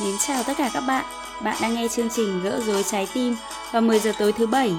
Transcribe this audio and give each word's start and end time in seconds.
Mến 0.00 0.14
chào 0.26 0.42
tất 0.42 0.52
cả 0.58 0.70
các 0.74 0.80
bạn. 0.80 1.04
Bạn 1.42 1.56
đang 1.62 1.74
nghe 1.74 1.88
chương 1.88 2.08
trình 2.10 2.42
Gỡ 2.42 2.60
rối 2.66 2.82
trái 2.82 3.08
tim 3.14 3.36
vào 3.72 3.82
10 3.82 3.98
giờ 3.98 4.12
tối 4.18 4.32
thứ 4.32 4.46
bảy. 4.46 4.72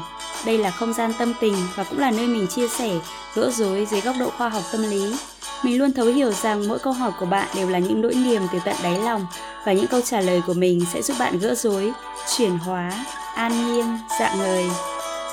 Đây 0.45 0.57
là 0.57 0.71
không 0.71 0.93
gian 0.93 1.13
tâm 1.19 1.33
tình 1.39 1.55
và 1.75 1.83
cũng 1.83 1.99
là 1.99 2.11
nơi 2.11 2.27
mình 2.27 2.47
chia 2.47 2.67
sẻ 2.67 2.89
gỡ 3.35 3.51
rối 3.51 3.87
dưới 3.91 4.01
góc 4.01 4.15
độ 4.19 4.29
khoa 4.29 4.49
học 4.49 4.63
tâm 4.71 4.81
lý. 4.83 5.15
Mình 5.63 5.79
luôn 5.79 5.93
thấu 5.93 6.05
hiểu 6.05 6.31
rằng 6.31 6.67
mỗi 6.67 6.79
câu 6.79 6.93
hỏi 6.93 7.11
của 7.19 7.25
bạn 7.25 7.47
đều 7.55 7.69
là 7.69 7.79
những 7.79 8.01
nỗi 8.01 8.13
niềm 8.13 8.41
từ 8.53 8.59
tận 8.65 8.75
đáy 8.83 8.99
lòng 8.99 9.27
và 9.65 9.73
những 9.73 9.87
câu 9.87 10.01
trả 10.01 10.21
lời 10.21 10.41
của 10.47 10.53
mình 10.53 10.85
sẽ 10.93 11.01
giúp 11.01 11.17
bạn 11.19 11.39
gỡ 11.39 11.55
rối, 11.55 11.91
chuyển 12.37 12.57
hóa, 12.57 13.05
an 13.35 13.65
nhiên, 13.65 13.97
dạng 14.19 14.37
người. 14.37 14.65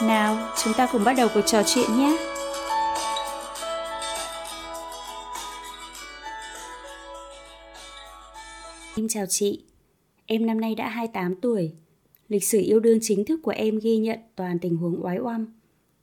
Nào, 0.03 0.39
chúng 0.65 0.75
ta 0.75 0.87
cùng 0.87 1.05
bắt 1.05 1.13
đầu 1.13 1.29
cuộc 1.35 1.47
trò 1.47 1.63
chuyện 1.67 1.99
nhé. 1.99 2.17
Em 8.97 9.09
chào 9.09 9.25
chị, 9.29 9.61
em 10.27 10.47
năm 10.47 10.61
nay 10.61 10.75
đã 10.75 10.89
28 10.89 11.35
tuổi. 11.35 11.73
Lịch 12.29 12.45
sử 12.45 12.61
yêu 12.61 12.81
đương 12.81 12.99
chính 13.03 13.25
thức 13.25 13.41
của 13.43 13.51
em 13.51 13.79
ghi 13.79 13.97
nhận 13.97 14.19
toàn 14.37 14.59
tình 14.59 14.77
huống 14.77 15.05
oái 15.05 15.19
oăm. 15.19 15.47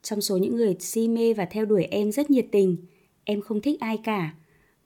Trong 0.02 0.20
số 0.20 0.36
những 0.36 0.56
người 0.56 0.76
si 0.80 1.08
mê 1.08 1.34
và 1.34 1.44
theo 1.44 1.64
đuổi 1.64 1.84
em 1.84 2.12
rất 2.12 2.30
nhiệt 2.30 2.46
tình, 2.52 2.76
em 3.24 3.40
không 3.40 3.60
thích 3.60 3.80
ai 3.80 3.96
cả. 4.04 4.34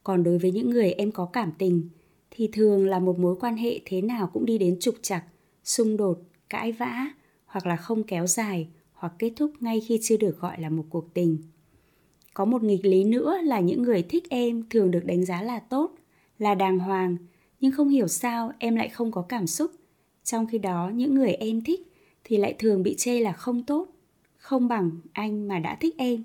Còn 0.03 0.23
đối 0.23 0.37
với 0.37 0.51
những 0.51 0.69
người 0.69 0.91
em 0.91 1.11
có 1.11 1.25
cảm 1.25 1.51
tình, 1.57 1.89
thì 2.31 2.49
thường 2.53 2.87
là 2.87 2.99
một 2.99 3.19
mối 3.19 3.35
quan 3.39 3.57
hệ 3.57 3.79
thế 3.85 4.01
nào 4.01 4.29
cũng 4.33 4.45
đi 4.45 4.57
đến 4.57 4.79
trục 4.79 4.95
trặc, 5.01 5.23
xung 5.63 5.97
đột, 5.97 6.21
cãi 6.49 6.71
vã, 6.71 7.07
hoặc 7.45 7.65
là 7.65 7.75
không 7.75 8.03
kéo 8.03 8.27
dài, 8.27 8.67
hoặc 8.93 9.13
kết 9.19 9.31
thúc 9.35 9.51
ngay 9.59 9.81
khi 9.87 9.99
chưa 10.01 10.17
được 10.17 10.39
gọi 10.39 10.61
là 10.61 10.69
một 10.69 10.85
cuộc 10.89 11.13
tình. 11.13 11.37
Có 12.33 12.45
một 12.45 12.63
nghịch 12.63 12.85
lý 12.85 13.03
nữa 13.03 13.37
là 13.43 13.59
những 13.59 13.83
người 13.83 14.03
thích 14.03 14.23
em 14.29 14.63
thường 14.69 14.91
được 14.91 15.05
đánh 15.05 15.25
giá 15.25 15.41
là 15.41 15.59
tốt, 15.59 15.95
là 16.39 16.55
đàng 16.55 16.79
hoàng, 16.79 17.17
nhưng 17.59 17.71
không 17.71 17.89
hiểu 17.89 18.07
sao 18.07 18.51
em 18.59 18.75
lại 18.75 18.89
không 18.89 19.11
có 19.11 19.21
cảm 19.21 19.47
xúc. 19.47 19.71
Trong 20.23 20.47
khi 20.47 20.57
đó, 20.57 20.91
những 20.95 21.15
người 21.15 21.31
em 21.31 21.61
thích 21.61 21.81
thì 22.23 22.37
lại 22.37 22.55
thường 22.59 22.83
bị 22.83 22.95
chê 22.97 23.19
là 23.19 23.33
không 23.33 23.63
tốt, 23.63 23.87
không 24.37 24.67
bằng 24.67 24.91
anh 25.13 25.47
mà 25.47 25.59
đã 25.59 25.77
thích 25.79 25.95
em. 25.97 26.23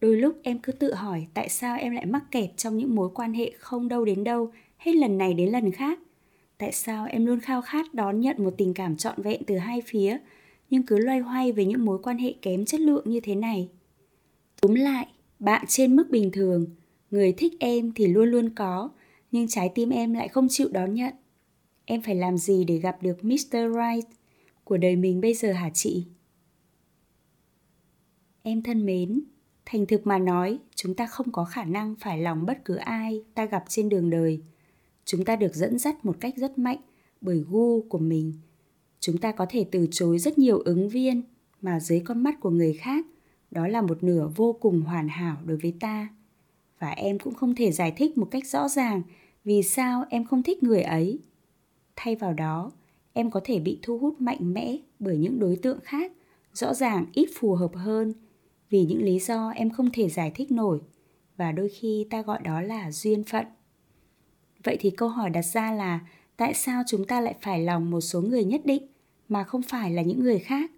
Đôi 0.00 0.16
lúc 0.16 0.36
em 0.42 0.58
cứ 0.58 0.72
tự 0.72 0.94
hỏi 0.94 1.26
tại 1.34 1.48
sao 1.48 1.78
em 1.78 1.92
lại 1.92 2.06
mắc 2.06 2.24
kẹt 2.30 2.56
trong 2.56 2.76
những 2.76 2.94
mối 2.94 3.10
quan 3.14 3.32
hệ 3.32 3.52
không 3.58 3.88
đâu 3.88 4.04
đến 4.04 4.24
đâu, 4.24 4.52
hết 4.78 4.94
lần 4.94 5.18
này 5.18 5.34
đến 5.34 5.48
lần 5.48 5.70
khác. 5.70 5.98
Tại 6.58 6.72
sao 6.72 7.06
em 7.06 7.26
luôn 7.26 7.40
khao 7.40 7.62
khát 7.62 7.94
đón 7.94 8.20
nhận 8.20 8.44
một 8.44 8.54
tình 8.58 8.74
cảm 8.74 8.96
trọn 8.96 9.22
vẹn 9.22 9.42
từ 9.46 9.56
hai 9.56 9.82
phía, 9.86 10.18
nhưng 10.70 10.82
cứ 10.82 10.98
loay 10.98 11.18
hoay 11.18 11.52
về 11.52 11.64
những 11.64 11.84
mối 11.84 11.98
quan 12.02 12.18
hệ 12.18 12.34
kém 12.42 12.64
chất 12.64 12.80
lượng 12.80 13.10
như 13.10 13.20
thế 13.20 13.34
này? 13.34 13.68
Túm 14.60 14.74
lại, 14.74 15.06
bạn 15.38 15.64
trên 15.68 15.96
mức 15.96 16.10
bình 16.10 16.30
thường, 16.32 16.66
người 17.10 17.32
thích 17.32 17.52
em 17.60 17.92
thì 17.94 18.06
luôn 18.06 18.28
luôn 18.28 18.50
có 18.50 18.90
nhưng 19.30 19.48
trái 19.48 19.72
tim 19.74 19.90
em 19.90 20.12
lại 20.12 20.28
không 20.28 20.46
chịu 20.50 20.68
đón 20.72 20.94
nhận. 20.94 21.14
Em 21.84 22.02
phải 22.02 22.14
làm 22.14 22.38
gì 22.38 22.64
để 22.64 22.78
gặp 22.78 23.02
được 23.02 23.24
Mr. 23.24 23.52
Right 23.52 24.08
của 24.64 24.76
đời 24.76 24.96
mình 24.96 25.20
bây 25.20 25.34
giờ 25.34 25.52
hả 25.52 25.70
chị? 25.70 26.06
Em 28.42 28.62
thân 28.62 28.86
mến, 28.86 29.22
thành 29.64 29.86
thực 29.86 30.06
mà 30.06 30.18
nói, 30.18 30.58
chúng 30.74 30.94
ta 30.94 31.06
không 31.06 31.32
có 31.32 31.44
khả 31.44 31.64
năng 31.64 31.94
phải 32.00 32.18
lòng 32.18 32.46
bất 32.46 32.64
cứ 32.64 32.74
ai 32.74 33.24
ta 33.34 33.44
gặp 33.44 33.64
trên 33.68 33.88
đường 33.88 34.10
đời. 34.10 34.42
Chúng 35.04 35.24
ta 35.24 35.36
được 35.36 35.54
dẫn 35.54 35.78
dắt 35.78 36.04
một 36.04 36.16
cách 36.20 36.34
rất 36.36 36.58
mạnh 36.58 36.78
bởi 37.20 37.44
gu 37.48 37.82
của 37.82 37.98
mình. 37.98 38.32
Chúng 39.00 39.18
ta 39.18 39.32
có 39.32 39.46
thể 39.48 39.66
từ 39.70 39.86
chối 39.90 40.18
rất 40.18 40.38
nhiều 40.38 40.58
ứng 40.58 40.88
viên 40.88 41.22
mà 41.60 41.80
dưới 41.80 42.00
con 42.00 42.22
mắt 42.22 42.40
của 42.40 42.50
người 42.50 42.74
khác, 42.74 43.06
đó 43.50 43.68
là 43.68 43.82
một 43.82 44.02
nửa 44.02 44.30
vô 44.36 44.52
cùng 44.60 44.80
hoàn 44.80 45.08
hảo 45.08 45.36
đối 45.44 45.56
với 45.56 45.74
ta. 45.80 46.08
Và 46.78 46.90
em 46.90 47.18
cũng 47.18 47.34
không 47.34 47.54
thể 47.54 47.72
giải 47.72 47.92
thích 47.96 48.18
một 48.18 48.28
cách 48.30 48.46
rõ 48.46 48.68
ràng 48.68 49.02
vì 49.44 49.62
sao 49.62 50.04
em 50.10 50.24
không 50.24 50.42
thích 50.42 50.62
người 50.62 50.82
ấy. 50.82 51.18
Thay 51.96 52.16
vào 52.16 52.32
đó, 52.32 52.72
em 53.12 53.30
có 53.30 53.40
thể 53.44 53.58
bị 53.58 53.78
thu 53.82 53.98
hút 53.98 54.20
mạnh 54.20 54.54
mẽ 54.54 54.76
bởi 54.98 55.16
những 55.16 55.38
đối 55.38 55.56
tượng 55.56 55.78
khác, 55.84 56.12
rõ 56.52 56.74
ràng 56.74 57.06
ít 57.12 57.28
phù 57.38 57.54
hợp 57.54 57.70
hơn. 57.74 58.14
Vì 58.70 58.84
những 58.84 59.02
lý 59.02 59.18
do 59.18 59.50
em 59.50 59.70
không 59.70 59.90
thể 59.92 60.08
giải 60.08 60.32
thích 60.34 60.52
nổi 60.52 60.80
và 61.36 61.52
đôi 61.52 61.68
khi 61.68 62.06
ta 62.10 62.22
gọi 62.22 62.38
đó 62.42 62.60
là 62.60 62.90
duyên 62.90 63.24
phận. 63.24 63.46
Vậy 64.64 64.76
thì 64.80 64.90
câu 64.90 65.08
hỏi 65.08 65.30
đặt 65.30 65.42
ra 65.42 65.72
là 65.72 66.00
tại 66.36 66.54
sao 66.54 66.82
chúng 66.86 67.04
ta 67.04 67.20
lại 67.20 67.34
phải 67.40 67.60
lòng 67.60 67.90
một 67.90 68.00
số 68.00 68.20
người 68.20 68.44
nhất 68.44 68.60
định 68.64 68.86
mà 69.28 69.44
không 69.44 69.62
phải 69.62 69.90
là 69.90 70.02
những 70.02 70.20
người 70.20 70.38
khác? 70.38 70.70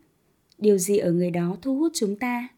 Điều 0.59 0.79
gì 0.79 0.99
ở 0.99 1.13
người 1.13 1.31
đó 1.31 1.57
thu 1.63 1.79
hút 1.79 1.93
chúng 1.95 2.17
ta? 2.17 2.49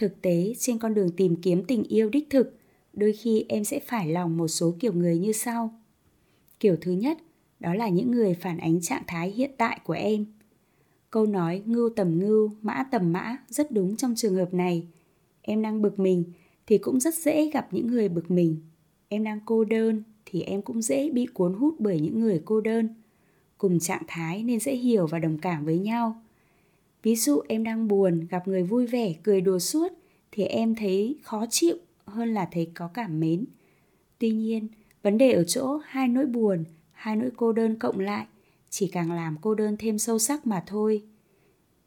Thực 0.00 0.22
tế 0.22 0.54
trên 0.58 0.78
con 0.78 0.94
đường 0.94 1.10
tìm 1.16 1.36
kiếm 1.36 1.64
tình 1.64 1.82
yêu 1.82 2.08
đích 2.08 2.30
thực, 2.30 2.56
đôi 2.92 3.12
khi 3.12 3.44
em 3.48 3.64
sẽ 3.64 3.80
phải 3.80 4.08
lòng 4.08 4.36
một 4.36 4.48
số 4.48 4.74
kiểu 4.80 4.92
người 4.92 5.18
như 5.18 5.32
sau. 5.32 5.74
Kiểu 6.60 6.76
thứ 6.80 6.92
nhất, 6.92 7.18
đó 7.60 7.74
là 7.74 7.88
những 7.88 8.10
người 8.10 8.34
phản 8.34 8.58
ánh 8.58 8.80
trạng 8.80 9.02
thái 9.06 9.30
hiện 9.30 9.50
tại 9.58 9.80
của 9.84 9.92
em. 9.92 10.26
Câu 11.10 11.26
nói 11.26 11.62
ngưu 11.66 11.88
tầm 11.96 12.18
ngưu, 12.18 12.50
mã 12.62 12.84
tầm 12.90 13.12
mã 13.12 13.36
rất 13.48 13.72
đúng 13.72 13.96
trong 13.96 14.14
trường 14.14 14.34
hợp 14.34 14.54
này. 14.54 14.86
Em 15.42 15.62
đang 15.62 15.82
bực 15.82 15.98
mình 15.98 16.24
thì 16.66 16.78
cũng 16.78 17.00
rất 17.00 17.14
dễ 17.14 17.50
gặp 17.50 17.68
những 17.70 17.86
người 17.86 18.08
bực 18.08 18.30
mình. 18.30 18.56
Em 19.08 19.24
đang 19.24 19.40
cô 19.44 19.64
đơn 19.64 20.02
thì 20.26 20.42
em 20.42 20.62
cũng 20.62 20.82
dễ 20.82 21.10
bị 21.10 21.26
cuốn 21.26 21.54
hút 21.54 21.74
bởi 21.78 22.00
những 22.00 22.20
người 22.20 22.42
cô 22.44 22.60
đơn. 22.60 22.88
Cùng 23.58 23.80
trạng 23.80 24.02
thái 24.08 24.42
nên 24.42 24.60
dễ 24.60 24.76
hiểu 24.76 25.06
và 25.06 25.18
đồng 25.18 25.38
cảm 25.38 25.64
với 25.64 25.78
nhau 25.78 26.22
ví 27.02 27.16
dụ 27.16 27.40
em 27.48 27.64
đang 27.64 27.88
buồn 27.88 28.26
gặp 28.30 28.48
người 28.48 28.62
vui 28.62 28.86
vẻ 28.86 29.14
cười 29.22 29.40
đùa 29.40 29.58
suốt 29.58 29.88
thì 30.32 30.44
em 30.44 30.74
thấy 30.74 31.18
khó 31.22 31.46
chịu 31.50 31.76
hơn 32.04 32.34
là 32.34 32.48
thấy 32.52 32.70
có 32.74 32.88
cảm 32.94 33.20
mến. 33.20 33.44
Tuy 34.18 34.30
nhiên, 34.30 34.68
vấn 35.02 35.18
đề 35.18 35.32
ở 35.32 35.44
chỗ 35.44 35.80
hai 35.84 36.08
nỗi 36.08 36.26
buồn, 36.26 36.64
hai 36.92 37.16
nỗi 37.16 37.30
cô 37.36 37.52
đơn 37.52 37.78
cộng 37.78 38.00
lại 38.00 38.26
chỉ 38.70 38.88
càng 38.88 39.12
làm 39.12 39.36
cô 39.40 39.54
đơn 39.54 39.76
thêm 39.78 39.98
sâu 39.98 40.18
sắc 40.18 40.46
mà 40.46 40.62
thôi. 40.66 41.02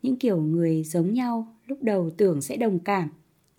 Những 0.02 0.16
kiểu 0.16 0.42
người 0.42 0.84
giống 0.84 1.14
nhau 1.14 1.56
lúc 1.66 1.84
đầu 1.84 2.10
tưởng 2.10 2.42
sẽ 2.42 2.58
đồng 2.58 2.80
cảm, 2.80 3.10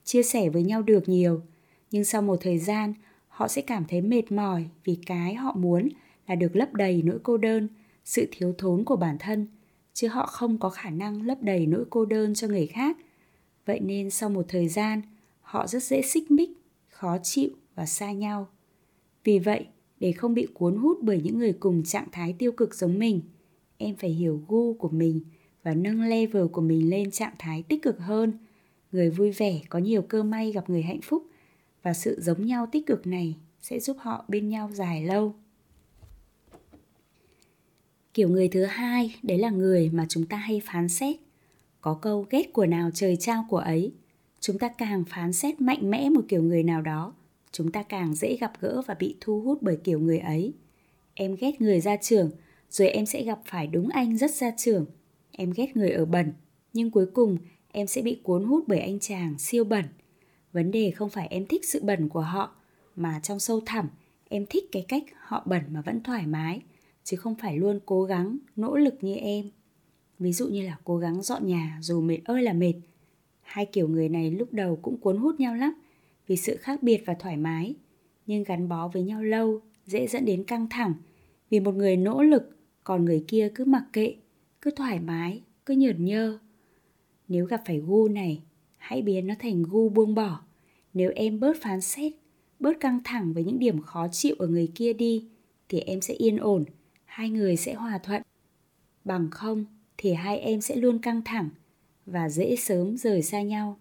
chia 0.05 0.23
sẻ 0.23 0.49
với 0.49 0.63
nhau 0.63 0.83
được 0.83 1.09
nhiều, 1.09 1.43
nhưng 1.91 2.05
sau 2.05 2.23
một 2.23 2.37
thời 2.41 2.59
gian 2.59 2.95
họ 3.29 3.49
sẽ 3.49 3.63
cảm 3.63 3.85
thấy 3.89 4.01
mệt 4.01 4.33
mỏi 4.33 4.65
vì 4.85 4.99
cái 5.07 5.35
họ 5.35 5.55
muốn 5.57 5.89
là 6.27 6.35
được 6.35 6.57
lấp 6.57 6.75
đầy 6.75 7.03
nỗi 7.03 7.19
cô 7.23 7.37
đơn, 7.37 7.69
sự 8.05 8.29
thiếu 8.31 8.55
thốn 8.59 8.85
của 8.85 8.97
bản 8.97 9.17
thân, 9.19 9.47
chứ 9.95 10.09
họ 10.09 10.27
không 10.27 10.59
có 10.59 10.71
khả 10.71 10.91
năng 10.91 11.23
lấp 11.23 11.43
đầy 11.43 11.67
nỗi 11.67 11.85
cô 11.91 12.05
đơn 12.05 12.35
cho 12.35 12.49
người 12.49 12.67
khác. 12.67 12.97
Vậy 13.67 13.81
nên 13.81 14.11
sau 14.11 14.31
một 14.31 14.45
thời 14.49 14.69
gian, 14.69 15.03
họ 15.41 15.67
rất 15.67 15.83
dễ 15.83 16.03
xích 16.03 16.31
mích, 16.31 16.51
khó 16.89 17.19
chịu 17.23 17.51
và 17.75 17.87
xa 17.87 18.13
nhau. 18.13 18.49
Vì 19.25 19.39
vậy, 19.39 19.67
để 20.01 20.13
không 20.13 20.35
bị 20.35 20.47
cuốn 20.55 20.77
hút 20.77 20.99
bởi 21.03 21.21
những 21.25 21.39
người 21.39 21.53
cùng 21.53 21.83
trạng 21.85 22.09
thái 22.13 22.35
tiêu 22.39 22.53
cực 22.53 22.75
giống 22.75 22.99
mình, 22.99 23.21
em 23.79 23.97
phải 23.97 24.11
hiểu 24.11 24.43
gu 24.49 24.75
của 24.75 24.89
mình 24.89 25.21
và 25.63 25.75
nâng 25.75 26.03
level 26.03 26.47
của 26.47 26.61
mình 26.61 26.91
lên 26.91 27.11
trạng 27.11 27.35
thái 27.39 27.63
tích 27.63 27.83
cực 27.83 27.99
hơn. 27.99 28.33
Người 28.93 29.11
vui 29.11 29.31
vẻ 29.31 29.61
có 29.69 29.79
nhiều 29.79 30.03
cơ 30.03 30.23
may 30.23 30.53
gặp 30.53 30.71
người 30.71 30.83
hạnh 30.83 31.01
phúc 31.03 31.27
và 31.83 31.95
sự 31.95 32.21
giống 32.21 32.47
nhau 32.47 32.67
tích 32.73 32.87
cực 32.87 33.07
này 33.07 33.37
sẽ 33.61 33.81
giúp 33.81 33.97
họ 34.01 34.25
bên 34.29 34.49
nhau 34.49 34.71
dài 34.73 35.05
lâu. 35.05 35.35
Kiểu 38.15 38.29
người 38.29 38.49
thứ 38.49 38.65
hai, 38.65 39.15
đấy 39.23 39.39
là 39.39 39.51
người 39.51 39.91
mà 39.93 40.07
chúng 40.09 40.27
ta 40.27 40.37
hay 40.37 40.63
phán 40.65 40.89
xét. 40.89 41.17
Có 41.81 41.95
câu 41.95 42.27
ghét 42.31 42.53
của 42.53 42.67
nào 42.67 42.91
trời 42.95 43.17
trao 43.17 43.47
của 43.51 43.59
ấy– 43.59 43.93
chúng 44.47 44.59
ta 44.59 44.69
càng 44.69 45.05
phán 45.05 45.33
xét 45.33 45.61
mạnh 45.61 45.91
mẽ 45.91 46.09
một 46.09 46.21
kiểu 46.29 46.43
người 46.43 46.63
nào 46.63 46.83
đó 46.83 47.15
chúng 47.53 47.73
ta 47.73 47.83
càng 47.83 48.15
dễ 48.15 48.37
gặp 48.37 48.53
gỡ 48.61 48.83
và 48.87 48.95
bị 48.95 49.17
thu 49.21 49.41
hút 49.41 49.59
bởi 49.63 49.77
kiểu 49.77 50.01
người 50.01 50.19
ấy. 50.19 50.55
Em 51.15 51.37
ghét 51.41 51.61
người 51.61 51.81
ra 51.81 51.97
trường 51.97 52.31
rồi 52.71 52.89
em 52.89 53.07
sẽ 53.07 53.23
gặp 53.23 53.41
phải 53.45 53.67
đúng 53.67 53.89
anh 53.89 54.17
rất 54.17 54.31
ra 54.31 54.51
trường. 54.57 54.87
Em 55.33 55.53
ghét 55.57 55.77
người 55.77 55.91
ở 55.91 56.05
bẩn 56.05 56.33
nhưng 56.73 56.91
cuối 56.91 57.07
cùng 57.07 57.37
em 57.73 57.87
sẽ 57.87 58.03
bị 58.03 58.21
cuốn 58.23 58.45
hút 58.45 58.65
bởi 58.67 58.79
anh 58.79 59.01
chàng 59.01 59.39
siêu 59.39 59.65
bẩn. 59.65 59.85
Vấn 60.53 60.71
đề 60.71 60.91
không 60.91 61.11
phải 61.11 61.27
em 61.29 61.47
thích 61.47 61.65
sự 61.65 61.81
bẩn 61.83 62.09
của 62.09 62.21
họ 62.21 62.55
mà 62.97 63.21
trong 63.23 63.41
sâu 63.41 63.61
thẳm 63.67 63.89
em 64.29 64.47
thích 64.51 64.65
cái 64.73 64.85
cách 64.89 65.05
họ 65.21 65.43
bẩn 65.47 65.63
mà 65.69 65.81
vẫn 65.81 66.03
thoải 66.03 66.27
mái 66.27 66.63
chứ 67.05 67.17
không 67.17 67.35
phải 67.35 67.59
luôn 67.59 67.81
cố 67.87 68.03
gắng 68.03 68.39
nỗ 68.57 68.77
lực 68.77 68.95
như 69.01 69.15
em. 69.15 69.51
Ví 70.19 70.33
dụ 70.33 70.49
như 70.49 70.63
là 70.63 70.79
cố 70.85 70.99
gắng 70.99 71.23
dọn 71.23 71.47
nhà 71.47 71.79
dù 71.81 72.01
mệt 72.01 72.19
ơi 72.25 72.43
là 72.43 72.53
mệt. 72.53 72.75
Hai 73.43 73.67
kiểu 73.67 73.89
người 73.89 74.09
này 74.09 74.31
lúc 74.31 74.53
đầu 74.53 74.79
cũng 74.83 74.97
cuốn 74.97 75.17
hút 75.17 75.41
nhau 75.41 75.55
lắm 75.55 75.75
vì 76.27 76.37
sự 76.37 76.57
khác 76.57 76.83
biệt 76.83 77.03
và 77.07 77.15
thoải 77.15 77.37
mái, 77.37 77.75
nhưng 78.27 78.45
gắn 78.45 78.69
bó 78.69 78.89
với 78.89 79.03
nhau 79.03 79.23
lâu 79.23 79.61
dễ 79.87 80.07
dẫn 80.07 80.25
đến 80.25 80.45
căng 80.45 80.67
thẳng. 80.71 80.95
Vì 81.51 81.61
một 81.61 81.75
người 81.75 81.97
nỗ 81.97 82.23
lực 82.23 82.57
còn 82.85 83.05
người 83.05 83.25
kia 83.29 83.53
cứ 83.55 83.65
mặc 83.65 83.85
kệ, 83.93 84.15
cứ 84.61 84.71
thoải 84.71 85.01
mái, 85.01 85.43
cứ 85.67 85.75
nhởn 85.75 86.05
nhơ. 86.05 86.39
Nếu 87.29 87.47
gặp 87.47 87.63
phải 87.67 87.79
gu 87.79 88.09
này, 88.09 88.43
hãy 88.77 89.03
biến 89.03 89.27
nó 89.27 89.35
thành 89.39 89.63
gu 89.63 89.89
buông 89.89 90.15
bỏ. 90.15 90.41
Nếu 90.95 91.13
em 91.15 91.41
bớt 91.41 91.57
phán 91.63 91.81
xét, 91.81 92.13
bớt 92.61 92.81
căng 92.81 93.01
thẳng 93.05 93.33
với 93.33 93.45
những 93.45 93.59
điểm 93.59 93.83
khó 93.83 94.09
chịu 94.13 94.37
ở 94.39 94.47
người 94.47 94.69
kia 94.75 94.93
đi, 94.93 95.29
thì 95.69 95.81
em 95.81 96.01
sẽ 96.01 96.15
yên 96.15 96.37
ổn, 96.37 96.65
hai 97.15 97.31
người 97.31 97.57
sẽ 97.57 97.75
hòa 97.75 97.99
thuận. 97.99 98.23
Bằng 99.05 99.31
không 99.31 99.65
thì 99.99 100.13
hai 100.13 100.39
em 100.39 100.61
sẽ 100.61 100.77
luôn 100.77 100.99
căng 100.99 101.23
thẳng, 101.25 101.49
và 102.07 102.29
dễ 102.29 102.57
sớm 102.57 102.97
rời 102.97 103.23
xa 103.23 103.43
nhau. 103.43 103.79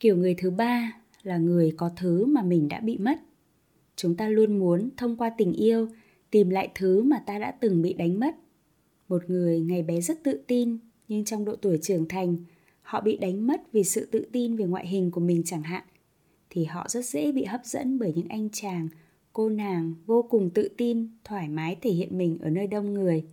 Kiểu 0.00 0.16
người 0.16 0.34
thứ 0.34 0.50
ba 0.50 0.92
là 1.22 1.36
người 1.38 1.74
có 1.76 1.90
thứ 1.96 2.26
mà 2.26 2.42
mình 2.42 2.68
đã 2.68 2.80
bị 2.80 2.98
mất. 2.98 3.20
Chúng 3.96 4.16
ta 4.16 4.28
luôn 4.28 4.58
muốn 4.58 4.90
thông 4.96 5.16
qua 5.16 5.30
tình 5.38 5.52
yêu 5.52 5.88
tìm 6.30 6.50
lại 6.50 6.70
thứ 6.74 7.02
mà 7.02 7.18
ta 7.26 7.38
đã 7.38 7.50
từng 7.50 7.82
bị 7.82 7.92
đánh 7.92 8.20
mất. 8.20 8.36
Một 9.08 9.30
người 9.30 9.60
ngày 9.60 9.82
bé 9.82 10.00
rất 10.00 10.22
tự 10.22 10.40
tin 10.46 10.78
nhưng 11.08 11.24
trong 11.24 11.44
độ 11.44 11.56
tuổi 11.56 11.78
trưởng 11.82 12.08
thành 12.08 12.36
họ 12.82 13.00
bị 13.00 13.16
đánh 13.16 13.46
mất 13.46 13.72
vì 13.72 13.84
sự 13.84 14.08
tự 14.10 14.26
tin 14.32 14.56
về 14.56 14.64
ngoại 14.64 14.86
hình 14.86 15.10
của 15.10 15.20
mình 15.20 15.42
chẳng 15.44 15.62
hạn 15.62 15.84
thì 16.50 16.64
họ 16.64 16.88
rất 16.88 17.04
dễ 17.04 17.32
bị 17.32 17.44
hấp 17.44 17.64
dẫn 17.64 17.98
bởi 17.98 18.12
những 18.16 18.28
anh 18.28 18.48
chàng 18.52 18.88
cô 19.32 19.48
nàng 19.48 19.94
vô 20.06 20.22
cùng 20.30 20.50
tự 20.50 20.68
tin, 20.76 21.08
thoải 21.24 21.48
mái 21.48 21.76
thể 21.80 21.90
hiện 21.90 22.18
mình 22.18 22.38
ở 22.38 22.50
nơi 22.50 22.66
đông 22.66 22.94
người. 22.94 23.24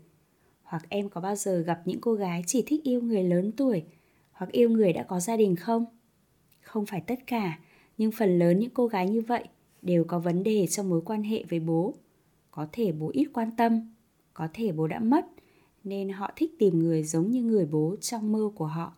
Hoặc 0.63 0.85
em 0.89 1.09
có 1.09 1.21
bao 1.21 1.35
giờ 1.35 1.59
gặp 1.59 1.81
những 1.85 2.01
cô 2.01 2.13
gái 2.13 2.43
chỉ 2.47 2.63
thích 2.67 2.83
yêu 2.83 3.01
người 3.01 3.23
lớn 3.23 3.51
tuổi, 3.57 3.83
hoặc 4.31 4.51
yêu 4.51 4.69
người 4.69 4.93
đã 4.93 5.03
có 5.03 5.19
gia 5.19 5.37
đình 5.37 5.55
không? 5.55 5.85
Không 6.61 6.85
phải 6.85 7.01
tất 7.01 7.19
cả, 7.27 7.59
nhưng 7.97 8.11
phần 8.11 8.39
lớn 8.39 8.59
những 8.59 8.69
cô 8.73 8.87
gái 8.87 9.09
như 9.09 9.21
vậy 9.21 9.43
đều 9.81 10.03
có 10.03 10.19
vấn 10.19 10.43
đề 10.43 10.67
trong 10.67 10.89
mối 10.89 11.01
quan 11.05 11.23
hệ 11.23 11.43
với 11.49 11.59
bố. 11.59 11.93
Có 12.51 12.67
thể 12.71 12.91
bố 12.91 13.09
ít 13.13 13.27
quan 13.33 13.51
tâm, 13.57 13.93
có 14.33 14.47
thể 14.53 14.71
bố 14.71 14.87
đã 14.87 14.99
mất, 14.99 15.25
nên 15.83 16.09
họ 16.09 16.31
thích 16.35 16.51
tìm 16.59 16.79
người 16.79 17.03
giống 17.03 17.31
như 17.31 17.43
người 17.43 17.65
bố 17.65 17.95
trong 18.01 18.31
mơ 18.31 18.49
của 18.55 18.65
họ. 18.65 18.93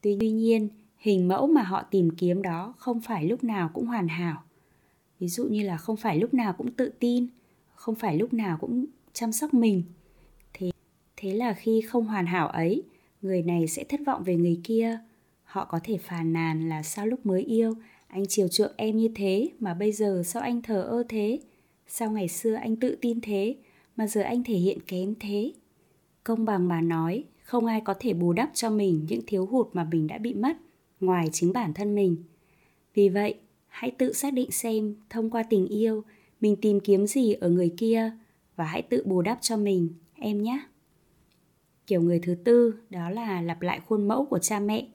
Tuy 0.00 0.16
nhiên, 0.16 0.68
hình 0.96 1.28
mẫu 1.28 1.46
mà 1.46 1.62
họ 1.62 1.82
tìm 1.90 2.10
kiếm 2.10 2.42
đó 2.42 2.74
không 2.78 3.00
phải 3.00 3.28
lúc 3.28 3.44
nào 3.44 3.70
cũng 3.74 3.86
hoàn 3.86 4.08
hảo 4.08 4.42
ví 5.24 5.28
dụ 5.28 5.44
như 5.44 5.62
là 5.62 5.76
không 5.76 5.96
phải 5.96 6.18
lúc 6.18 6.34
nào 6.34 6.52
cũng 6.52 6.72
tự 6.72 6.92
tin, 7.00 7.26
không 7.74 7.94
phải 7.94 8.18
lúc 8.18 8.32
nào 8.32 8.58
cũng 8.60 8.86
chăm 9.12 9.32
sóc 9.32 9.54
mình. 9.54 9.82
Thế 10.54 10.70
thế 11.16 11.34
là 11.34 11.52
khi 11.52 11.80
không 11.80 12.04
hoàn 12.04 12.26
hảo 12.26 12.48
ấy, 12.48 12.82
người 13.22 13.42
này 13.42 13.68
sẽ 13.68 13.84
thất 13.84 14.00
vọng 14.06 14.24
về 14.24 14.36
người 14.36 14.60
kia. 14.64 14.98
Họ 15.44 15.64
có 15.64 15.80
thể 15.84 15.98
phàn 15.98 16.32
nàn 16.32 16.68
là 16.68 16.82
sao 16.82 17.06
lúc 17.06 17.26
mới 17.26 17.42
yêu, 17.42 17.74
anh 18.06 18.24
chiều 18.28 18.48
chuộng 18.48 18.72
em 18.76 18.96
như 18.96 19.08
thế 19.14 19.50
mà 19.60 19.74
bây 19.74 19.92
giờ 19.92 20.22
sao 20.24 20.42
anh 20.42 20.62
thờ 20.62 20.82
ơ 20.82 21.04
thế? 21.08 21.40
Sao 21.86 22.10
ngày 22.10 22.28
xưa 22.28 22.54
anh 22.54 22.76
tự 22.76 22.96
tin 23.00 23.20
thế 23.20 23.56
mà 23.96 24.06
giờ 24.06 24.20
anh 24.20 24.44
thể 24.44 24.54
hiện 24.54 24.78
kém 24.86 25.14
thế? 25.20 25.52
Công 26.24 26.44
bằng 26.44 26.68
mà 26.68 26.80
nói, 26.80 27.24
không 27.42 27.66
ai 27.66 27.80
có 27.80 27.94
thể 28.00 28.12
bù 28.12 28.32
đắp 28.32 28.50
cho 28.54 28.70
mình 28.70 29.06
những 29.08 29.22
thiếu 29.26 29.46
hụt 29.46 29.68
mà 29.72 29.84
mình 29.84 30.06
đã 30.06 30.18
bị 30.18 30.34
mất 30.34 30.56
ngoài 31.00 31.28
chính 31.32 31.52
bản 31.52 31.74
thân 31.74 31.94
mình. 31.94 32.16
Vì 32.94 33.08
vậy 33.08 33.34
hãy 33.74 33.90
tự 33.90 34.12
xác 34.12 34.32
định 34.32 34.50
xem, 34.50 34.94
thông 35.10 35.30
qua 35.30 35.42
tình 35.42 35.66
yêu, 35.66 36.04
mình 36.40 36.56
tìm 36.56 36.80
kiếm 36.80 37.06
gì 37.06 37.32
ở 37.32 37.48
người 37.48 37.74
kia 37.76 38.12
và 38.56 38.64
hãy 38.64 38.82
tự 38.82 39.02
bù 39.06 39.22
đắp 39.22 39.38
cho 39.40 39.56
mình, 39.56 39.88
em 40.14 40.42
nhé. 40.42 40.60
Kiểu 41.86 42.02
người 42.02 42.18
thứ 42.18 42.34
tư, 42.34 42.74
đó 42.90 43.10
là 43.10 43.42
lặp 43.42 43.62
lại 43.62 43.80
khuôn 43.86 44.08
mẫu 44.08 44.24
của 44.24 44.38
cha 44.38 44.60
mẹ. 44.60 44.88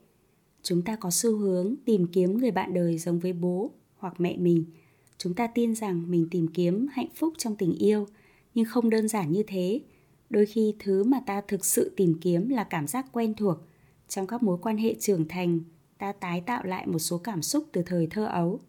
Chúng 0.63 0.81
ta 0.81 0.95
có 0.95 1.11
xu 1.11 1.37
hướng 1.37 1.75
tìm 1.85 2.07
kiếm 2.07 2.37
người 2.37 2.51
bạn 2.51 2.73
đời 2.73 2.97
giống 2.97 3.19
với 3.19 3.33
bố 3.33 3.71
hoặc 3.97 4.13
mẹ 4.17 4.37
mình. 4.37 4.65
Chúng 5.17 5.33
ta 5.33 5.47
tin 5.47 5.75
rằng 5.75 6.11
mình 6.11 6.27
tìm 6.31 6.47
kiếm 6.47 6.87
hạnh 6.91 7.09
phúc 7.15 7.33
trong 7.37 7.55
tình 7.55 7.73
yêu, 7.77 8.07
nhưng 8.53 8.65
không 8.65 8.89
đơn 8.89 9.07
giản 9.07 9.31
như 9.31 9.43
thế. 9.47 9.81
Đôi 10.29 10.45
khi 10.45 10.75
thứ 10.79 11.03
mà 11.03 11.19
ta 11.25 11.41
thực 11.41 11.65
sự 11.65 11.91
tìm 11.95 12.15
kiếm 12.21 12.49
là 12.49 12.63
cảm 12.63 12.87
giác 12.87 13.05
quen 13.11 13.33
thuộc 13.33 13.57
trong 14.07 14.27
các 14.27 14.43
mối 14.43 14.57
quan 14.61 14.77
hệ 14.77 14.95
trưởng 14.99 15.27
thành 15.27 15.59
ta 15.99 16.11
tái 16.11 16.41
tạo 16.41 16.63
lại 16.63 16.87
một 16.87 16.99
số 16.99 17.17
cảm 17.17 17.41
xúc 17.41 17.65
từ 17.71 17.81
thời 17.85 18.07
thơ 18.07 18.25
ấu. 18.25 18.59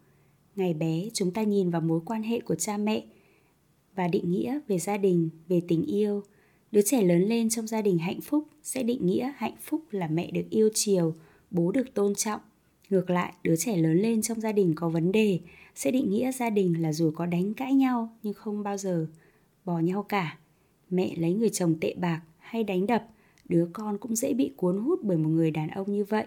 Ngày 0.57 0.75
bé, 0.75 1.09
chúng 1.13 1.31
ta 1.31 1.43
nhìn 1.43 1.71
vào 1.71 1.81
mối 1.81 2.01
quan 2.07 2.23
hệ 2.23 2.41
của 2.41 2.55
cha 2.55 2.77
mẹ 2.77 3.05
và 3.95 4.09
định 4.09 4.31
nghĩa 4.31 4.61
về 4.69 4.79
gia 4.79 4.97
đình, 4.97 5.29
về 5.49 5.61
tình 5.69 5.83
yêu. 5.83 6.23
Đứa 6.73 6.81
trẻ 6.83 7.03
lớn 7.03 7.23
lên 7.23 7.49
trong 7.49 7.67
gia 7.67 7.83
đình 7.83 7.99
hạnh 7.99 8.21
phúc 8.21 8.49
sẽ 8.63 8.83
định 8.83 9.07
nghĩa 9.07 9.33
hạnh 9.37 9.55
phúc 9.61 9.83
là 9.91 10.09
mẹ 10.09 10.31
được 10.31 10.51
yêu 10.51 10.71
chiều, 10.75 11.15
bố 11.51 11.73
được 11.73 11.95
tôn 11.95 12.15
trọng. 12.15 12.41
Ngược 12.91 13.11
lại, 13.11 13.33
đứa 13.43 13.57
trẻ 13.57 13.77
lớn 13.77 13.97
lên 13.97 14.23
trong 14.23 14.41
gia 14.41 14.53
đình 14.53 14.75
có 14.77 14.89
vấn 14.89 15.13
đề 15.13 15.41
sẽ 15.75 15.91
định 15.91 16.11
nghĩa 16.11 16.33
gia 16.33 16.51
đình 16.51 16.83
là 16.83 16.93
dù 16.93 17.11
có 17.11 17.27
đánh 17.27 17.55
cãi 17.55 17.75
nhau 17.75 18.17
nhưng 18.23 18.35
không 18.35 18.63
bao 18.63 18.77
giờ 18.77 19.07
bỏ 19.65 19.79
nhau 19.79 20.03
cả. 20.03 20.39
Mẹ 20.91 21.15
lấy 21.17 21.33
người 21.35 21.51
chồng 21.51 21.75
tệ 21.81 21.95
bạc 21.95 22.23
hay 22.39 22.65
đánh 22.65 22.87
đập, 22.87 23.09
đứa 23.49 23.69
con 23.73 23.99
cũng 23.99 24.17
dễ 24.17 24.35
bị 24.35 24.53
cuốn 24.57 24.79
hút 24.79 25.01
bởi 25.03 25.17
một 25.17 25.29
người 25.29 25.51
đàn 25.51 25.69
ông 25.69 25.93
như 25.93 26.05
vậy 26.05 26.27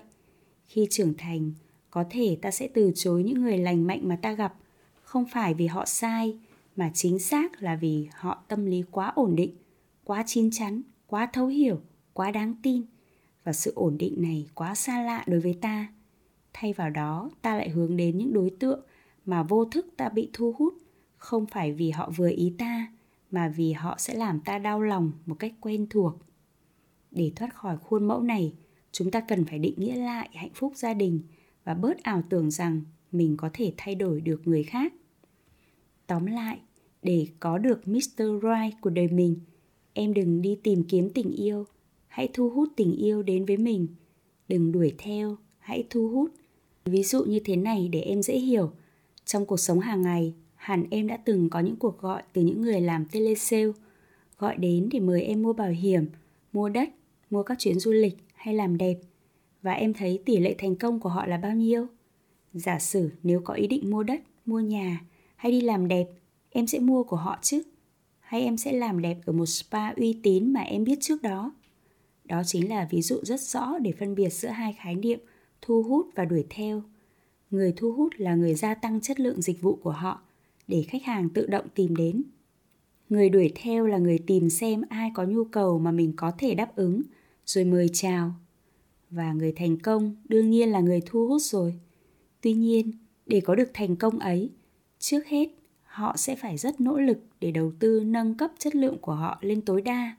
khi 0.67 0.87
trưởng 0.89 1.13
thành, 1.17 1.51
có 1.91 2.05
thể 2.09 2.37
ta 2.41 2.51
sẽ 2.51 2.67
từ 2.67 2.91
chối 2.95 3.23
những 3.23 3.41
người 3.41 3.57
lành 3.57 3.87
mạnh 3.87 3.99
mà 4.03 4.15
ta 4.15 4.31
gặp. 4.31 4.55
Không 5.01 5.25
phải 5.25 5.53
vì 5.53 5.67
họ 5.67 5.85
sai, 5.85 6.37
mà 6.75 6.91
chính 6.93 7.19
xác 7.19 7.63
là 7.63 7.75
vì 7.75 8.07
họ 8.13 8.43
tâm 8.47 8.65
lý 8.65 8.83
quá 8.91 9.11
ổn 9.15 9.35
định, 9.35 9.55
quá 10.03 10.23
chín 10.27 10.49
chắn, 10.51 10.81
quá 11.07 11.29
thấu 11.33 11.47
hiểu, 11.47 11.81
quá 12.13 12.31
đáng 12.31 12.55
tin. 12.63 12.81
Và 13.43 13.53
sự 13.53 13.73
ổn 13.75 13.97
định 13.97 14.21
này 14.21 14.47
quá 14.55 14.75
xa 14.75 15.03
lạ 15.03 15.23
đối 15.27 15.39
với 15.39 15.57
ta. 15.61 15.87
Thay 16.53 16.73
vào 16.73 16.89
đó, 16.89 17.29
ta 17.41 17.55
lại 17.55 17.69
hướng 17.69 17.97
đến 17.97 18.17
những 18.17 18.33
đối 18.33 18.49
tượng 18.49 18.81
mà 19.25 19.43
vô 19.43 19.65
thức 19.65 19.85
ta 19.97 20.09
bị 20.09 20.29
thu 20.33 20.55
hút. 20.57 20.73
Không 21.17 21.45
phải 21.45 21.73
vì 21.73 21.91
họ 21.91 22.11
vừa 22.15 22.29
ý 22.29 22.53
ta, 22.57 22.91
mà 23.31 23.53
vì 23.55 23.71
họ 23.71 23.95
sẽ 23.97 24.13
làm 24.13 24.39
ta 24.39 24.59
đau 24.59 24.81
lòng 24.81 25.11
một 25.25 25.35
cách 25.39 25.53
quen 25.61 25.87
thuộc. 25.89 26.13
Để 27.11 27.31
thoát 27.35 27.55
khỏi 27.55 27.77
khuôn 27.77 28.07
mẫu 28.07 28.21
này 28.21 28.53
chúng 28.93 29.11
ta 29.11 29.21
cần 29.21 29.45
phải 29.45 29.59
định 29.59 29.73
nghĩa 29.77 29.95
lại 29.95 30.29
hạnh 30.33 30.53
phúc 30.53 30.73
gia 30.75 30.93
đình 30.93 31.21
và 31.63 31.73
bớt 31.73 32.03
ảo 32.03 32.23
tưởng 32.29 32.51
rằng 32.51 32.81
mình 33.11 33.37
có 33.37 33.49
thể 33.53 33.73
thay 33.77 33.95
đổi 33.95 34.21
được 34.21 34.41
người 34.45 34.63
khác. 34.63 34.93
Tóm 36.07 36.25
lại, 36.25 36.59
để 37.01 37.27
có 37.39 37.57
được 37.57 37.87
mr 37.87 38.21
right 38.41 38.81
của 38.81 38.89
đời 38.89 39.07
mình, 39.07 39.35
em 39.93 40.13
đừng 40.13 40.41
đi 40.41 40.59
tìm 40.63 40.83
kiếm 40.83 41.09
tình 41.09 41.31
yêu, 41.31 41.65
hãy 42.07 42.29
thu 42.33 42.49
hút 42.49 42.69
tình 42.75 42.95
yêu 42.95 43.23
đến 43.23 43.45
với 43.45 43.57
mình. 43.57 43.87
Đừng 44.47 44.71
đuổi 44.71 44.93
theo, 44.97 45.37
hãy 45.59 45.83
thu 45.89 46.09
hút. 46.09 46.31
Ví 46.85 47.03
dụ 47.03 47.23
như 47.23 47.39
thế 47.45 47.55
này 47.55 47.89
để 47.91 48.01
em 48.01 48.23
dễ 48.23 48.37
hiểu. 48.37 48.71
Trong 49.25 49.45
cuộc 49.45 49.57
sống 49.57 49.79
hàng 49.79 50.01
ngày, 50.01 50.33
hẳn 50.55 50.85
em 50.91 51.07
đã 51.07 51.17
từng 51.17 51.49
có 51.49 51.59
những 51.59 51.75
cuộc 51.75 51.99
gọi 51.99 52.23
từ 52.33 52.41
những 52.41 52.61
người 52.61 52.81
làm 52.81 53.05
telesale, 53.05 53.71
gọi 54.37 54.57
đến 54.57 54.89
để 54.91 54.99
mời 54.99 55.21
em 55.21 55.41
mua 55.41 55.53
bảo 55.53 55.71
hiểm, 55.71 56.05
mua 56.53 56.69
đất, 56.69 56.89
mua 57.29 57.43
các 57.43 57.59
chuyến 57.59 57.79
du 57.79 57.91
lịch 57.91 58.17
hay 58.43 58.55
làm 58.55 58.77
đẹp? 58.77 58.95
Và 59.61 59.73
em 59.73 59.93
thấy 59.93 60.19
tỷ 60.25 60.37
lệ 60.37 60.55
thành 60.57 60.75
công 60.75 60.99
của 60.99 61.09
họ 61.09 61.25
là 61.25 61.37
bao 61.37 61.55
nhiêu? 61.55 61.87
Giả 62.53 62.79
sử 62.79 63.09
nếu 63.23 63.41
có 63.41 63.53
ý 63.53 63.67
định 63.67 63.91
mua 63.91 64.03
đất, 64.03 64.21
mua 64.45 64.59
nhà 64.59 65.01
hay 65.35 65.51
đi 65.51 65.61
làm 65.61 65.87
đẹp, 65.87 66.07
em 66.49 66.67
sẽ 66.67 66.79
mua 66.79 67.03
của 67.03 67.15
họ 67.15 67.39
chứ? 67.41 67.61
Hay 68.19 68.41
em 68.41 68.57
sẽ 68.57 68.71
làm 68.71 69.01
đẹp 69.01 69.17
ở 69.25 69.33
một 69.33 69.45
spa 69.45 69.89
uy 69.89 70.19
tín 70.23 70.53
mà 70.53 70.61
em 70.61 70.83
biết 70.83 70.97
trước 71.01 71.21
đó? 71.21 71.53
Đó 72.25 72.41
chính 72.45 72.69
là 72.69 72.87
ví 72.91 73.01
dụ 73.01 73.19
rất 73.23 73.41
rõ 73.41 73.77
để 73.77 73.91
phân 73.91 74.15
biệt 74.15 74.29
giữa 74.29 74.49
hai 74.49 74.73
khái 74.73 74.95
niệm 74.95 75.19
thu 75.61 75.83
hút 75.83 76.07
và 76.15 76.25
đuổi 76.25 76.45
theo. 76.49 76.83
Người 77.51 77.73
thu 77.77 77.91
hút 77.91 78.13
là 78.17 78.35
người 78.35 78.55
gia 78.55 78.73
tăng 78.73 79.01
chất 79.01 79.19
lượng 79.19 79.41
dịch 79.41 79.61
vụ 79.61 79.75
của 79.75 79.91
họ 79.91 80.21
để 80.67 80.85
khách 80.87 81.03
hàng 81.03 81.29
tự 81.29 81.47
động 81.47 81.65
tìm 81.75 81.95
đến. 81.95 82.23
Người 83.09 83.29
đuổi 83.29 83.51
theo 83.55 83.85
là 83.85 83.97
người 83.97 84.17
tìm 84.17 84.49
xem 84.49 84.81
ai 84.89 85.11
có 85.13 85.23
nhu 85.23 85.43
cầu 85.43 85.79
mà 85.79 85.91
mình 85.91 86.13
có 86.15 86.31
thể 86.37 86.55
đáp 86.55 86.75
ứng 86.75 87.01
rồi 87.45 87.63
mời 87.63 87.89
chào. 87.93 88.35
Và 89.09 89.33
người 89.33 89.51
thành 89.51 89.77
công 89.77 90.15
đương 90.25 90.49
nhiên 90.49 90.69
là 90.69 90.79
người 90.79 91.01
thu 91.05 91.27
hút 91.27 91.41
rồi. 91.41 91.79
Tuy 92.41 92.53
nhiên, 92.53 92.91
để 93.25 93.41
có 93.41 93.55
được 93.55 93.69
thành 93.73 93.95
công 93.95 94.19
ấy, 94.19 94.49
trước 94.99 95.25
hết 95.25 95.49
họ 95.83 96.17
sẽ 96.17 96.35
phải 96.35 96.57
rất 96.57 96.81
nỗ 96.81 96.99
lực 96.99 97.17
để 97.39 97.51
đầu 97.51 97.71
tư 97.79 98.03
nâng 98.05 98.35
cấp 98.35 98.51
chất 98.57 98.75
lượng 98.75 98.97
của 99.01 99.13
họ 99.13 99.37
lên 99.41 99.61
tối 99.61 99.81
đa 99.81 100.15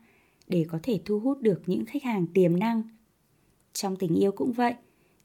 để 0.47 0.65
có 0.69 0.79
thể 0.83 0.99
thu 1.05 1.19
hút 1.19 1.41
được 1.41 1.61
những 1.65 1.85
khách 1.85 2.03
hàng 2.03 2.27
tiềm 2.27 2.59
năng. 2.59 2.83
Trong 3.73 3.95
tình 3.95 4.15
yêu 4.15 4.31
cũng 4.31 4.51
vậy, 4.51 4.73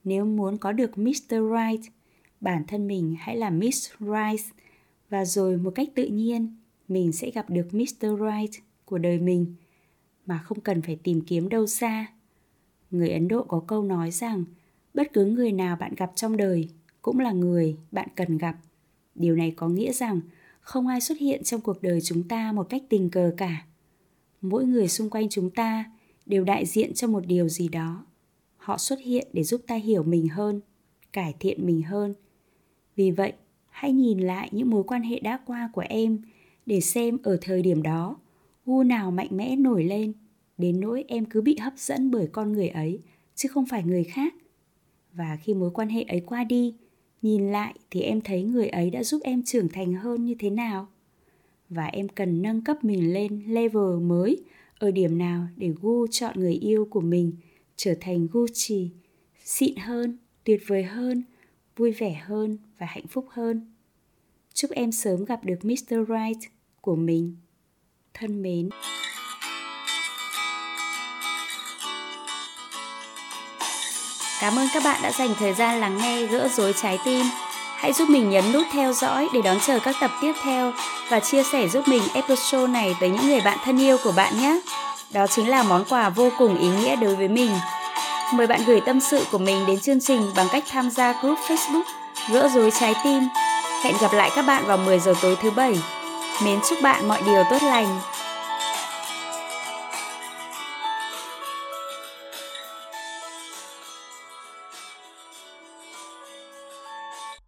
nếu 0.04 0.24
muốn 0.24 0.58
có 0.58 0.72
được 0.72 0.98
mr 0.98 1.30
right, 1.30 1.92
bản 2.40 2.64
thân 2.68 2.86
mình 2.86 3.16
hãy 3.18 3.36
là 3.36 3.50
miss 3.50 3.90
right 4.00 4.54
và 5.08 5.24
rồi 5.24 5.56
một 5.56 5.70
cách 5.74 5.88
tự 5.94 6.06
nhiên, 6.06 6.56
mình 6.88 7.12
sẽ 7.12 7.30
gặp 7.30 7.50
được 7.50 7.68
mr 7.72 8.06
right 8.20 8.62
của 8.84 8.98
đời 8.98 9.18
mình 9.18 9.54
mà 10.26 10.38
không 10.38 10.60
cần 10.60 10.82
phải 10.82 10.96
tìm 11.02 11.20
kiếm 11.20 11.48
đâu 11.48 11.66
xa. 11.66 12.06
Người 12.90 13.10
ấn 13.10 13.28
độ 13.28 13.42
có 13.42 13.62
câu 13.66 13.82
nói 13.82 14.10
rằng, 14.10 14.44
bất 14.94 15.12
cứ 15.12 15.24
người 15.24 15.52
nào 15.52 15.76
bạn 15.76 15.94
gặp 15.96 16.12
trong 16.14 16.36
đời 16.36 16.68
cũng 17.02 17.18
là 17.18 17.32
người 17.32 17.76
bạn 17.92 18.08
cần 18.16 18.38
gặp. 18.38 18.56
Điều 19.14 19.36
này 19.36 19.50
có 19.56 19.68
nghĩa 19.68 19.92
rằng 19.92 20.20
không 20.60 20.86
ai 20.86 21.00
xuất 21.00 21.18
hiện 21.18 21.42
trong 21.44 21.60
cuộc 21.60 21.82
đời 21.82 22.00
chúng 22.00 22.28
ta 22.28 22.52
một 22.52 22.68
cách 22.68 22.82
tình 22.88 23.10
cờ 23.10 23.32
cả. 23.36 23.64
Mỗi 24.40 24.64
người 24.64 24.88
xung 24.88 25.10
quanh 25.10 25.28
chúng 25.28 25.50
ta 25.50 25.84
đều 26.26 26.44
đại 26.44 26.66
diện 26.66 26.94
cho 26.94 27.08
một 27.08 27.26
điều 27.26 27.48
gì 27.48 27.68
đó. 27.68 28.06
Họ 28.56 28.78
xuất 28.78 29.00
hiện 29.00 29.28
để 29.32 29.42
giúp 29.42 29.60
ta 29.66 29.74
hiểu 29.74 30.02
mình 30.02 30.28
hơn, 30.28 30.60
cải 31.12 31.34
thiện 31.40 31.66
mình 31.66 31.82
hơn. 31.82 32.14
Vì 32.96 33.10
vậy, 33.10 33.32
hãy 33.70 33.92
nhìn 33.92 34.18
lại 34.18 34.48
những 34.52 34.70
mối 34.70 34.82
quan 34.86 35.02
hệ 35.02 35.20
đã 35.20 35.40
qua 35.46 35.70
của 35.72 35.84
em 35.88 36.18
để 36.66 36.80
xem 36.80 37.18
ở 37.22 37.38
thời 37.40 37.62
điểm 37.62 37.82
đó 37.82 38.16
gu 38.70 38.82
nào 38.82 39.10
mạnh 39.10 39.28
mẽ 39.30 39.56
nổi 39.56 39.84
lên 39.84 40.12
đến 40.58 40.80
nỗi 40.80 41.04
em 41.08 41.24
cứ 41.24 41.40
bị 41.40 41.56
hấp 41.56 41.72
dẫn 41.76 42.10
bởi 42.10 42.28
con 42.32 42.52
người 42.52 42.68
ấy 42.68 43.00
chứ 43.34 43.48
không 43.48 43.66
phải 43.66 43.82
người 43.84 44.04
khác 44.04 44.34
và 45.12 45.38
khi 45.42 45.54
mối 45.54 45.70
quan 45.70 45.88
hệ 45.88 46.02
ấy 46.02 46.20
qua 46.20 46.44
đi 46.44 46.74
nhìn 47.22 47.52
lại 47.52 47.74
thì 47.90 48.00
em 48.00 48.20
thấy 48.20 48.42
người 48.42 48.68
ấy 48.68 48.90
đã 48.90 49.02
giúp 49.02 49.20
em 49.24 49.42
trưởng 49.42 49.68
thành 49.68 49.94
hơn 49.94 50.24
như 50.24 50.34
thế 50.38 50.50
nào 50.50 50.88
và 51.68 51.86
em 51.86 52.08
cần 52.08 52.42
nâng 52.42 52.64
cấp 52.64 52.84
mình 52.84 53.12
lên 53.12 53.42
level 53.46 54.00
mới 54.02 54.42
ở 54.78 54.90
điểm 54.90 55.18
nào 55.18 55.46
để 55.56 55.72
gu 55.80 56.06
chọn 56.06 56.40
người 56.40 56.54
yêu 56.54 56.88
của 56.90 57.00
mình 57.00 57.32
trở 57.76 57.94
thành 58.00 58.26
Gucci, 58.32 58.90
xịn 59.44 59.76
hơn, 59.76 60.18
tuyệt 60.44 60.60
vời 60.66 60.82
hơn, 60.82 61.22
vui 61.76 61.92
vẻ 61.92 62.22
hơn 62.24 62.58
và 62.78 62.86
hạnh 62.86 63.06
phúc 63.06 63.26
hơn. 63.30 63.72
Chúc 64.54 64.70
em 64.70 64.92
sớm 64.92 65.24
gặp 65.24 65.44
được 65.44 65.64
Mr. 65.64 65.94
Right 66.08 66.52
của 66.80 66.96
mình 66.96 67.36
thân 68.20 68.42
mến 68.42 68.68
Cảm 74.40 74.58
ơn 74.58 74.68
các 74.74 74.82
bạn 74.84 75.00
đã 75.02 75.12
dành 75.12 75.34
thời 75.38 75.54
gian 75.54 75.80
lắng 75.80 75.98
nghe 76.02 76.26
gỡ 76.26 76.48
rối 76.48 76.74
trái 76.82 76.98
tim. 77.04 77.26
Hãy 77.76 77.92
giúp 77.92 78.08
mình 78.08 78.30
nhấn 78.30 78.52
nút 78.52 78.66
theo 78.72 78.92
dõi 78.92 79.28
để 79.34 79.42
đón 79.42 79.58
chờ 79.66 79.78
các 79.78 79.96
tập 80.00 80.10
tiếp 80.22 80.32
theo 80.44 80.72
và 81.10 81.20
chia 81.20 81.42
sẻ 81.42 81.68
giúp 81.68 81.88
mình 81.88 82.02
episode 82.14 82.72
này 82.72 82.96
tới 83.00 83.10
những 83.10 83.26
người 83.26 83.40
bạn 83.40 83.58
thân 83.64 83.80
yêu 83.80 83.96
của 84.04 84.12
bạn 84.12 84.40
nhé. 84.40 84.60
Đó 85.12 85.26
chính 85.26 85.48
là 85.48 85.62
món 85.62 85.84
quà 85.84 86.10
vô 86.10 86.30
cùng 86.38 86.58
ý 86.58 86.68
nghĩa 86.68 86.96
đối 86.96 87.16
với 87.16 87.28
mình. 87.28 87.50
Mời 88.34 88.46
bạn 88.46 88.60
gửi 88.66 88.80
tâm 88.80 89.00
sự 89.00 89.24
của 89.32 89.38
mình 89.38 89.66
đến 89.66 89.80
chương 89.80 90.00
trình 90.00 90.30
bằng 90.36 90.46
cách 90.52 90.64
tham 90.70 90.90
gia 90.90 91.20
group 91.22 91.38
Facebook 91.38 91.82
Gỡ 92.32 92.48
rối 92.54 92.70
trái 92.80 92.94
tim. 93.04 93.22
Hẹn 93.84 93.94
gặp 94.00 94.12
lại 94.12 94.30
các 94.36 94.42
bạn 94.42 94.66
vào 94.66 94.76
10 94.76 94.98
giờ 94.98 95.14
tối 95.22 95.36
thứ 95.42 95.50
bảy. 95.50 95.78
Mến 96.44 96.60
chúc 96.68 96.78
bạn 96.82 97.08
mọi 97.08 97.22
điều 97.26 97.44
tốt 97.50 97.62
lành. 97.62 98.00